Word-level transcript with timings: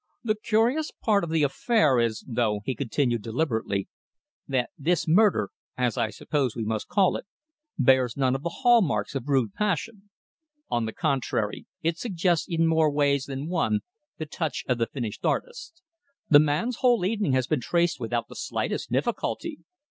"The 0.23 0.33
curious 0.33 0.89
part 0.89 1.23
of 1.23 1.29
the 1.29 1.43
affair 1.43 1.99
is, 1.99 2.25
though," 2.27 2.61
he 2.65 2.73
continued 2.73 3.21
deliberately, 3.21 3.87
"that 4.47 4.71
this 4.75 5.07
murder, 5.07 5.51
as 5.77 5.95
I 5.95 6.09
suppose 6.09 6.55
we 6.55 6.63
must 6.63 6.87
call 6.87 7.17
it, 7.17 7.27
bears 7.77 8.17
none 8.17 8.33
of 8.33 8.41
the 8.41 8.49
hall 8.65 8.81
marks 8.81 9.13
of 9.13 9.29
rude 9.29 9.53
passion. 9.53 10.09
On 10.71 10.85
the 10.87 10.91
contrary, 10.91 11.67
it 11.83 11.99
suggests 11.99 12.47
in 12.49 12.65
more 12.65 12.89
ways 12.89 13.25
than 13.25 13.47
one 13.47 13.81
the 14.17 14.25
touch 14.25 14.63
of 14.67 14.79
the 14.79 14.87
finished 14.87 15.23
artist. 15.23 15.83
The 16.27 16.39
man's 16.39 16.77
whole 16.77 17.05
evening 17.05 17.33
has 17.33 17.45
been 17.45 17.61
traced 17.61 17.99
without 17.99 18.27
the 18.27 18.35
slightest 18.35 18.91
difficulty. 18.91 19.59